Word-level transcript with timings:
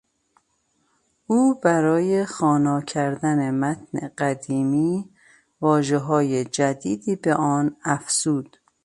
او 1.27 1.59
برای 1.63 2.25
خوانا 2.25 2.81
کردن 2.81 3.51
متن 3.53 4.11
قدیمی 4.17 5.09
واژههای 5.61 6.45
جدیدی 6.45 7.15
به 7.15 7.33
آن 7.33 7.75
افزود. 7.83 8.57